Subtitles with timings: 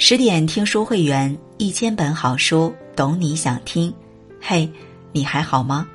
[0.00, 3.92] 十点听书会员，一千本好书，懂你想听。
[4.40, 4.70] 嘿，
[5.10, 5.88] 你还好吗？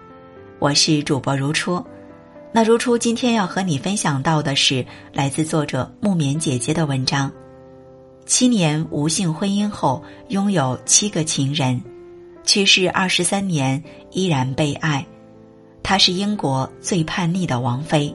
[0.59, 1.81] 我是主播如初。
[2.51, 7.31] 那如初今天要和你分享到的是来自作者木棉姐姐的文章。
[8.25, 11.81] 七年无性婚姻后，拥有七个情人，
[12.43, 13.81] 去世二十三年
[14.11, 15.07] 依然被爱。
[15.81, 18.13] 她是英国最叛逆的王妃。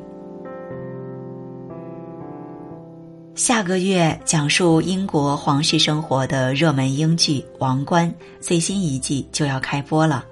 [3.48, 8.06] 下个月讲述英国皇室生活的热门英剧《王冠》
[8.42, 10.22] 最新一季就要开播了，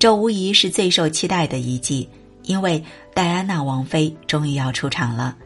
[0.00, 2.10] 这无疑是最受期待的一季，
[2.42, 2.82] 因为
[3.14, 5.36] 戴安娜王妃终于要出场了。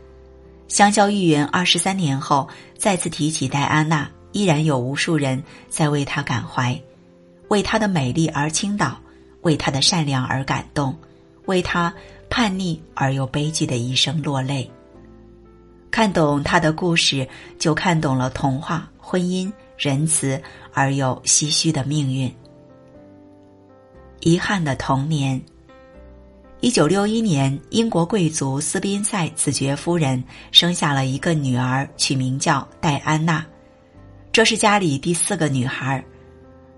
[0.66, 2.48] 香消玉殒二十三年后，
[2.78, 6.80] 再次提起戴安娜，依然有无数人在为她感怀，
[7.48, 8.98] 为她的美丽而倾倒，
[9.42, 10.96] 为她的善良而感动，
[11.44, 11.92] 为她
[12.30, 14.70] 叛逆而又悲剧的一生落泪。
[15.92, 17.28] 看懂他的故事，
[17.58, 20.40] 就看懂了童话、婚姻、仁慈
[20.72, 22.34] 而又唏嘘的命运。
[24.20, 25.40] 遗憾的童年。
[26.60, 33.44] 一九六一年，英国贵族斯宾塞子爵夫人生下了一个女儿，取名叫戴安娜。
[34.32, 36.02] 这是家里第四个女孩。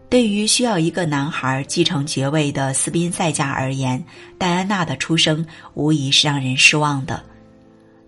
[0.08, 4.04] 对于需要一个男孩继承爵位的斯宾塞家而言，
[4.38, 7.22] 戴安娜的出生无疑是让人失望的。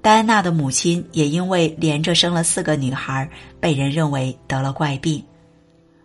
[0.06, 5.20] 戴安娜的母亲也因为连着生了四个女孩，被人认为得了怪病。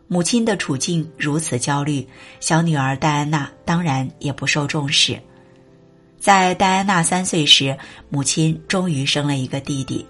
[0.07, 2.07] 母亲的处境如此焦虑，
[2.39, 5.22] 小女儿戴安娜当然也不受重视。
[6.19, 7.77] 在戴安娜三岁时，
[8.09, 10.03] 母亲终于生了一个弟弟，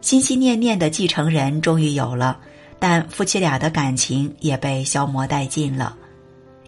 [0.00, 2.36] 心心念念的继承人终于有了，
[2.80, 5.96] 但夫妻俩的感情也被消磨殆尽了。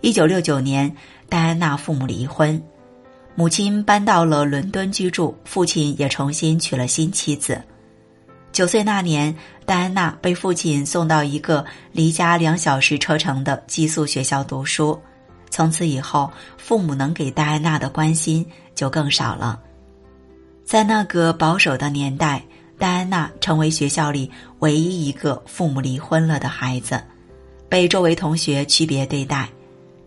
[0.01, 0.95] 一九六九年，
[1.29, 2.63] 戴安娜父母离婚。
[3.35, 7.61] 母亲搬到了伦敦居住，父亲也重新娶了新妻子。
[8.53, 15.01] 九岁那年，戴安娜被父亲送到一个离家两小时车程的寄宿学校读书。
[15.49, 19.59] 从此以后，父母能给戴安娜的关心就更少了。
[20.65, 22.45] 在那个保守的年代，
[22.79, 27.03] 戴安娜成为学校里唯一一个父母离婚了的孩子，
[27.69, 29.49] 被周围同学区别对待。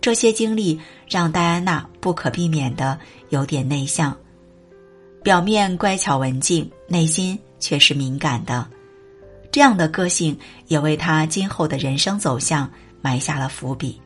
[0.05, 0.79] 这些经历
[1.09, 2.95] 让戴安娜不可避免的
[3.29, 4.15] 有点内向，
[5.23, 8.67] 表面乖巧文静，内心却是敏感的。
[9.51, 12.71] 这样的个性也为她今后的人生走向
[13.01, 13.99] 埋下了伏笔。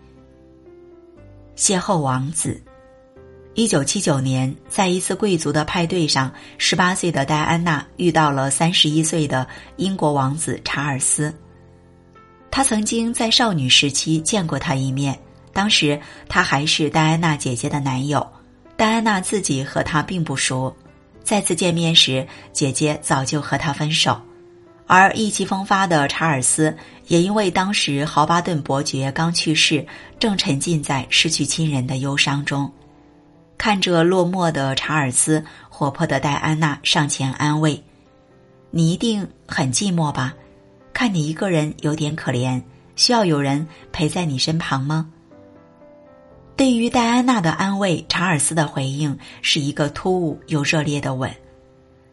[1.57, 2.61] 邂逅王子，
[3.53, 9.45] 一九七九年，在一次贵族的派对上，十八岁的戴安娜遇到了三十一岁的
[9.75, 11.33] 英国王子查尔斯。
[12.49, 15.19] 她曾经在少女时期见过他一面。
[15.59, 15.99] 当时
[16.29, 18.25] 他还是戴安娜姐姐的男友，
[18.77, 20.73] 戴安娜自己和他并不熟。
[21.21, 24.17] 再次见面时，姐姐早就和他分手，
[24.87, 26.73] 而意气风发的查尔斯
[27.07, 29.85] 也因为当时豪巴顿伯爵刚去世，
[30.17, 32.71] 正沉浸在失去亲人的忧伤中。
[33.57, 37.83] 看着落寞的查尔斯，活泼的戴安娜上前安慰
[38.71, 40.33] ：“你一定很寂寞吧？
[40.93, 42.61] 看你一个人有点可怜，
[42.95, 45.05] 需要有人陪在你身旁吗？”
[46.59, 51.33] 对于戴安娜的安慰，查尔斯的回应是一个突兀又热烈的吻。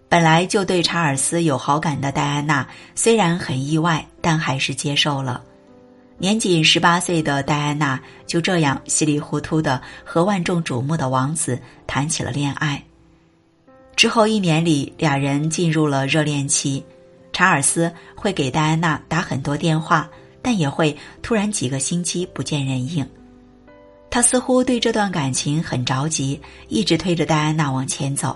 [0.08, 2.64] 本来就对查尔斯有好感的戴安娜，
[2.94, 5.42] 虽然很意外，但还是接受了。
[6.16, 12.80] 年仅十八岁的戴安娜就这样稀里糊涂的和万众瞩目的王子谈起了恋爱。
[13.96, 16.80] 之后一年里，俩人进入了热恋期。
[17.32, 20.08] 查尔斯会给戴安娜打很多电话，
[20.40, 23.04] 但也会突然几个星期不见人影。
[24.16, 28.34] 他似乎对这段感情很着急，一直推着戴安娜往前走。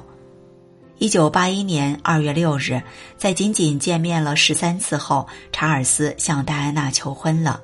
[0.99, 2.83] 一九八一年二月六日，
[3.17, 7.63] 在仅仅见面了十三次后，查尔斯向戴安娜求婚了。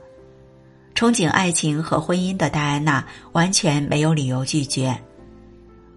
[0.94, 4.98] 憧憬爱情和婚姻的戴安娜完全没有理由拒绝。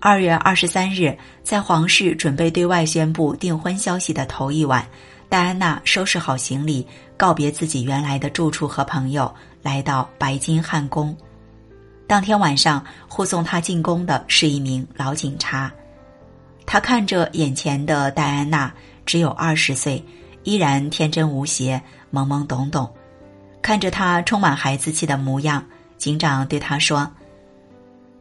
[0.01, 4.85] 二月二十三日，在皇室准备对外宣布订婚消息的头一晚，
[5.29, 11.15] 戴安娜收拾好行李，告别自己原来的住处和朋友，来到白金汉宫。
[12.09, 15.71] 当天晚上，护送他进宫的是一名老警察。
[16.65, 18.73] 他看着眼前的戴安娜，
[19.05, 20.03] 只有二十岁，
[20.41, 21.79] 依然天真无邪、
[22.11, 22.91] 懵懵懂懂。
[23.61, 25.63] 看着她充满孩子气的模样，
[25.99, 27.07] 警长对他说：“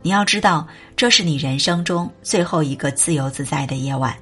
[0.04, 4.14] 你要知道，这是你人生中最后一个自由自在的夜晚，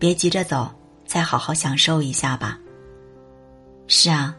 [0.00, 0.68] 别急着走，
[1.06, 2.58] 再好好享受一下吧。”
[3.86, 4.34] 是啊。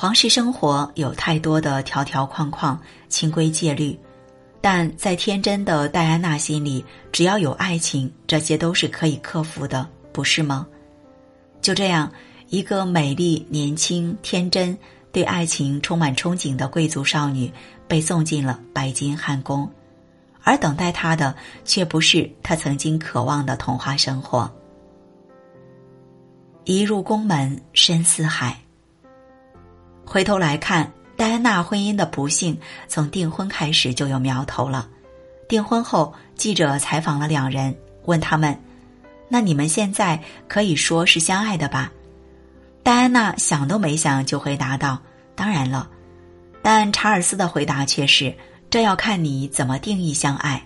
[0.00, 3.98] 皇室生活有太多的条条框框、清规戒律，
[4.60, 10.64] 但在天真的戴安娜心里，只要有爱情，这些都是可以克服的，不是吗？
[11.60, 12.08] 就这样，
[12.46, 14.78] 一个美丽、年轻、天真、
[15.10, 17.52] 对爱情充满憧憬的贵族少女
[17.88, 19.68] 被送进了白金汉宫，
[20.44, 21.34] 而等待她的
[21.64, 24.48] 却不是她曾经渴望的童话生活。
[26.62, 28.56] 一入宫门深似海。
[30.08, 32.58] 回头来看，戴安娜婚姻的不幸
[32.88, 34.88] 从订婚开始就有苗头了。
[35.46, 37.76] 订婚后，记者采访了两人，
[38.06, 38.58] 问他们
[39.28, 40.18] ：“那你们现在
[40.48, 41.92] 可以说是相爱的吧？”
[42.82, 44.98] 戴安娜想都没想就回答道
[45.36, 45.86] ：“当然了。”
[46.62, 48.34] 但查尔斯的回答却是
[48.70, 50.64] ：“这要看你怎么定义相爱。”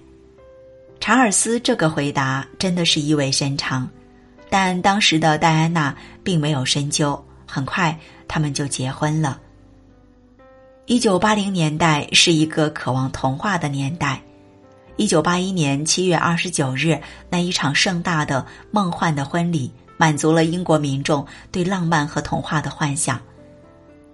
[1.01, 3.91] 查尔斯这个回答真的是意味深长。
[4.49, 5.93] 但当时的戴安娜
[6.23, 7.99] 并没有深究，很快
[8.33, 9.39] 他们就结婚了。
[10.87, 14.23] 一九八零年代是一个渴望童话的年代。
[14.97, 16.99] 一九八一年七月二十九日，
[17.29, 23.21] 那一场盛大的梦幻的婚礼，满足了英国民众对浪漫和童话的幻想。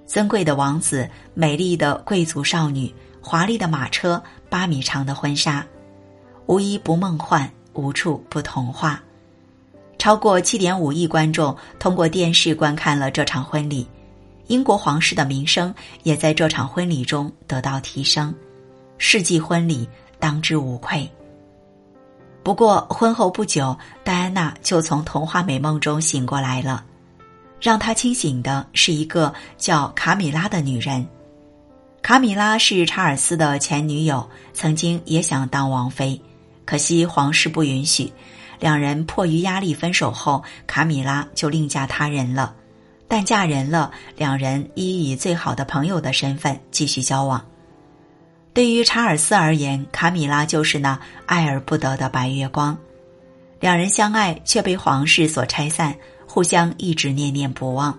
[0.04, 4.20] 尊贵的王子，美丽的贵族少女，华丽的马车，
[4.50, 5.64] 八米长的婚纱，
[6.46, 9.00] 无一不梦幻，无处不童话。
[9.96, 13.88] 超过七点五亿观众通过电视观看了这场婚礼，
[14.48, 18.34] 英国皇室的名声也在这场婚礼中得到提升。
[18.98, 21.08] 世纪婚礼当之无愧。
[22.42, 26.84] 不过婚后不久，戴安娜就从童话美梦中醒过来了。
[27.60, 31.06] 让她清醒的是一个叫卡米拉的女人。
[32.00, 36.20] 卡米拉是查尔斯的前女友，曾经也想当王妃，
[36.64, 38.10] 可惜皇室不允许。
[38.60, 42.54] 两人迫于压力分手后，卡米拉就另嫁他人了。
[43.08, 47.42] 但嫁人了，两人依以最好的朋友的身份继续交往。
[48.52, 52.76] 对于查尔斯而言，卡米拉就是那爱而不得的白月光。
[53.60, 55.94] 两人相爱却被皇室所拆散，
[56.26, 57.98] 互相一直念念不忘。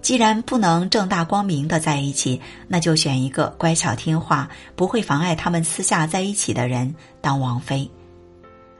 [0.00, 7.88] 既然不能正大光明的在一起，那就选一个乖巧听话、不会妨碍他们私下在一起的人当王妃。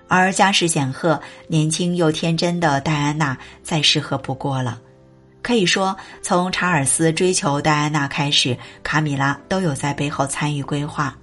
[0.08, 4.80] 而家世显赫、年轻又天真的戴安娜再适合不过了。
[5.42, 11.16] 可以说，从查尔斯追求戴安娜开始，卡米拉都有在背后参与规划。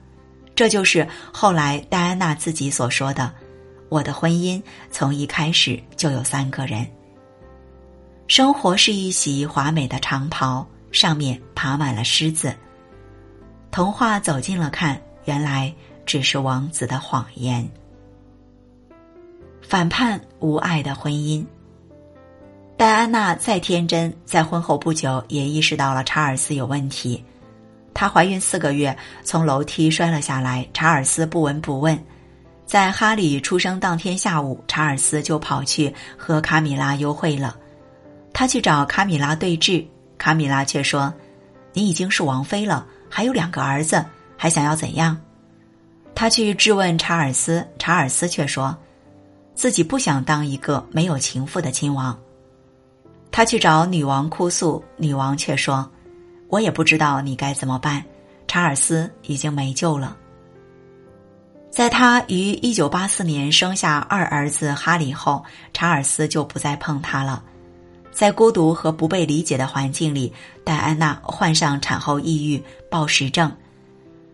[0.54, 3.32] 这就是后来戴安娜自己所说的
[3.88, 4.62] ：“我的婚姻
[4.92, 6.86] 从一开始就有三个人。”
[8.28, 12.54] 生活是一袭华美的长袍，上面爬满了虱子。
[13.72, 15.74] 童话走近了看，原来
[16.06, 17.68] 只是王子的谎言。
[19.62, 21.46] 反叛无爱的婚姻。
[22.80, 27.22] 戴安娜再天真，在婚后不久也意识到了查尔斯有问题。
[27.94, 32.02] 她怀孕四个月，从楼梯摔了下来，查尔斯不闻不问。
[32.66, 37.54] 在哈里出生当天下午，查尔斯就跑去和卡米拉幽会了。
[38.32, 39.86] 他去找卡米拉对峙，
[40.18, 41.14] 卡米拉却说
[41.76, 44.06] ：“你已经是王妃了，还有两个儿子，
[44.38, 45.18] 还想要怎样？”
[46.16, 48.74] 他去质问查尔斯，查尔斯却说。
[49.54, 52.18] 自己不想当一个没有情妇的亲王，
[53.32, 55.90] 他去找女王哭诉，女王却说
[56.50, 58.04] ：“我也不知道你该怎么办，
[58.48, 60.18] 查尔斯已经没救了。”
[61.72, 67.44] 在他于一九八四年生下二儿子哈里后，查尔斯就不再碰他了。
[68.12, 70.34] 在孤独和不被理解的环境里，
[70.66, 73.56] 戴安娜患上产后抑郁、暴食症，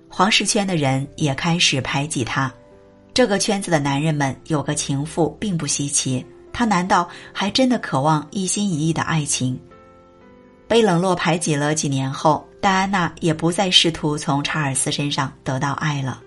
[0.10, 2.52] 皇室圈的人也开始排挤她。
[3.14, 9.60] 这个圈子的男人们有个情妇并不稀奇，他难道还真的渴望一心一意的爱情？
[10.70, 16.22] 被冷落排挤了几年后，戴安娜也不再试图从查尔斯身上得到爱了。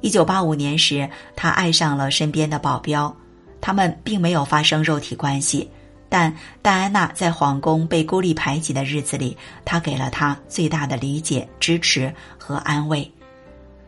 [0.00, 3.14] 一九八五年时，她爱上了身边的保镖，
[3.60, 5.70] 他们并没有发生肉体关系，
[6.08, 13.08] 但戴安娜在皇宫被孤立排挤的日子里，他给了她最大的理解、支持和安慰。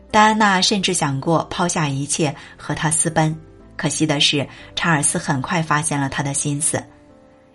[0.09, 3.37] 戴安娜甚至想过抛下一切和他私奔，
[3.75, 6.83] 可惜的是，查尔斯很快发现了他的心思。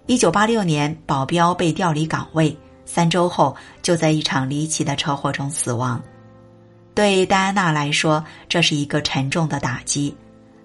[0.06, 6.02] 一九八六年，保镖被调离岗位，三周后就在一场离奇的车祸中死亡。
[6.94, 10.16] 对戴安娜来说，这是一个沉重的打击。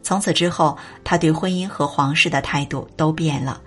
[0.02, 3.62] 从此之后，他对婚姻和皇室的态度都变了。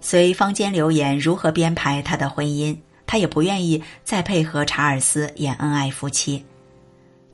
[0.00, 2.76] 随坊间流言如何编排他的婚姻，
[3.06, 6.44] 他也不愿意再配合查尔斯演恩爱夫妻。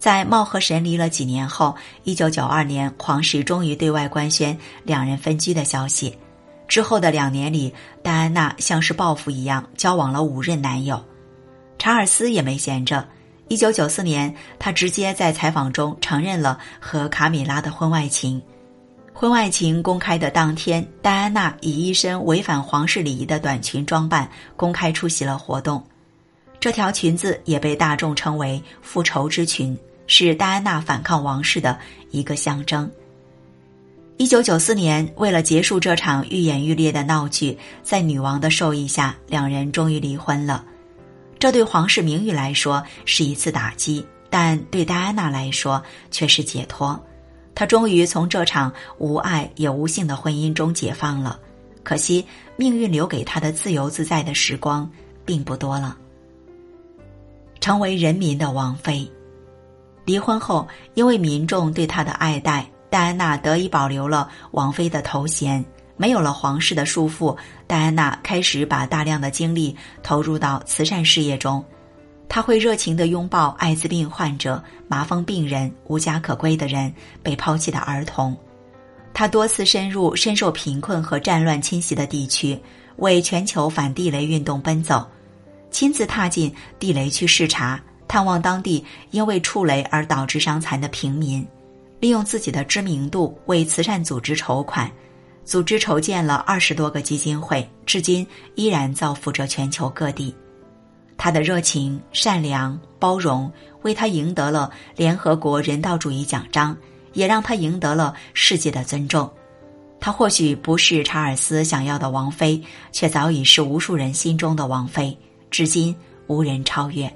[0.03, 6.19] 在貌合神离了几年后，一九九二年，皇室终于对外官宣两人分居的消息。
[6.67, 11.01] 之后的两年里，戴安娜像是报复一样交往了五任男友。
[11.79, 13.07] 查尔斯也没闲着。
[13.47, 18.43] 一九九四年，他直接在采访中承认了和卡米拉的婚外情。
[19.13, 25.81] 婚外情公开的当天，戴安娜以一身违反皇室礼仪的短裙装扮公开出席了活动。
[26.59, 29.77] 这条裙子也被大众称为“复仇之裙”，
[30.15, 31.79] 是戴安娜反抗王室的
[32.11, 32.91] 一个象征。
[34.19, 40.67] 一九九四年，为了结束这场愈演愈烈的闹剧，在女王的授意下，两人终于离婚了。
[41.39, 47.03] 这对皇室名誉来说是一次打击，但对戴安娜来说却是解脱。
[47.55, 51.41] 她终于从这场无爱也无性的婚姻中解放了，
[51.83, 52.23] 可惜
[52.57, 54.89] 命运留给她的自由自在的时光
[55.25, 55.97] 并不多了。
[57.61, 59.11] 成为人民的王妃，
[60.05, 65.65] 离婚后，因为民众对她的爱戴，戴安娜得以保留了王妃的头衔。
[65.97, 71.65] 没有了皇室的束缚，戴安娜开始把大量的精力投入到慈善事业中。
[72.29, 76.93] 她会热情地拥抱艾滋病患者、麻风病人、无家可归的人、
[77.23, 78.37] 被抛弃的儿童。
[79.15, 82.59] 他多次深入深受贫困和战乱侵袭的地区，
[82.97, 85.07] 为全球反地雷运动奔走，
[85.71, 87.79] 亲自踏进地雷区视察，
[88.13, 91.43] 探望当地因为触雷而导致伤残的平民，
[91.99, 94.93] 利用自己的知名度为慈善组织筹款，
[95.47, 100.37] 组织筹建了二十多个基金会，至今依然造福着全球各地。
[101.17, 103.51] 他的热情、善良、包容，
[103.81, 106.77] 为他赢得了联合国人道主义奖章，
[107.15, 109.27] 也让他赢得了世界的尊重。
[109.99, 115.17] 他或许不是查尔斯想要的王妃，却早已是无数人心中的王妃，
[115.51, 117.11] 至今无人超越。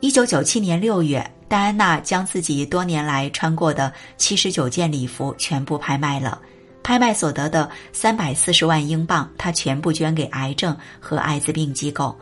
[0.00, 6.40] 一九九七年六月，戴安娜将自己多年来穿过的七十九件礼服全部拍卖了，
[6.82, 12.16] 拍卖所得的三百四十万英镑，她全部捐给癌症和艾滋病机构。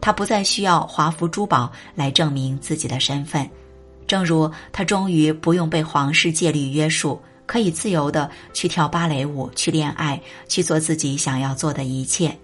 [0.00, 3.48] 他不再需要华服珠宝来证明自己的身份，
[4.08, 12.36] 正如他终于不用被皇室戒律约束，可以自由的去跳芭蕾舞、去恋爱、去做自己想要做的一切。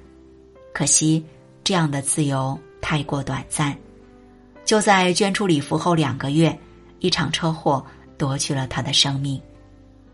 [0.72, 1.24] 可惜，
[1.64, 3.76] 这样的自由太过短暂。
[4.66, 6.58] 就在捐出礼服后两个月，
[6.98, 7.82] 一场车祸
[8.18, 9.40] 夺去了他的生命。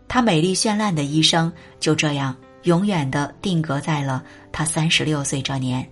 [0.07, 5.85] 他美丽绚烂的一生就这样永远的定格在了他三十六岁这年。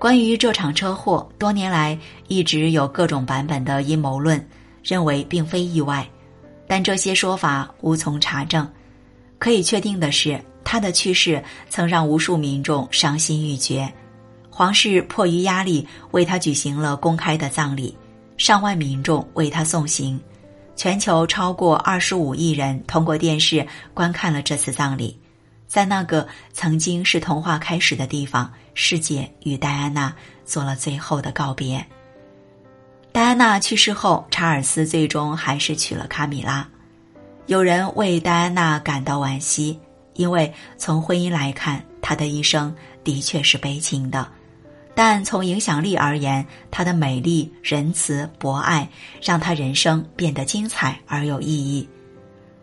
[0.00, 1.96] 关于这场车祸，多年来
[2.26, 4.44] 一直有各种版本的阴谋论，
[4.82, 6.06] 认为并非意外，
[6.66, 8.68] 但这些说法无从查证。
[9.38, 13.90] 可以确定的是，他的去世曾让无数民众伤心欲绝。
[14.56, 17.92] 皇室迫于压力，为他举行了公开的葬礼，
[18.36, 20.20] 上万民众为他送行，
[20.76, 25.18] 全球超过二十五亿人通过电视观看了这次葬礼。
[25.66, 31.84] 在那个曾经是童话开始的地方，世界与戴安娜做了最后的告别。
[33.10, 36.64] 戴安娜去世后，查尔斯最终还是娶了卡米拉。
[37.46, 39.76] 有人为戴安娜感到惋惜，
[40.12, 44.24] 因为从婚姻来看，她的一生的确是悲情的；
[44.94, 48.88] 但从影响力而言，她的美丽、仁慈、博爱，
[49.22, 51.88] 让她人生变得精彩而有意义。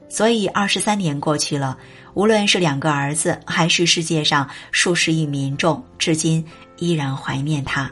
[0.07, 1.77] 所以，二十三年过去了，
[2.13, 6.45] 无论是两个儿子，还是世界上数十亿民众，至今
[6.77, 7.91] 依然怀念他。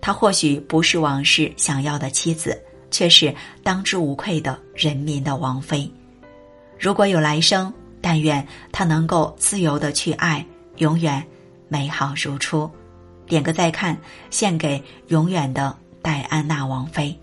[0.00, 5.90] 他或许不是王室想要的妻子，却是当之无愧的人民的王妃。
[6.78, 10.44] 如果有来生，但愿他能够自由的去爱，
[10.78, 11.24] 永远
[11.68, 12.70] 美好如初。
[13.32, 13.98] 点个再看，
[14.28, 17.18] 献给永远的戴安娜王妃。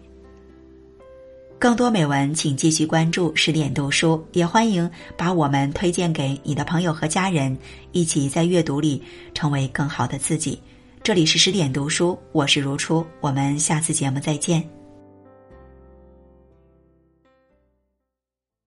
[1.60, 7.56] 更多美文，请继续关注十点读书，也欢迎把我们推荐给你的朋友和家人，
[7.92, 9.04] 一起在阅读里
[9.36, 10.60] 成为更好的自己。
[11.04, 14.79] 这里是十点读书，我是如初，我们下次节目再见。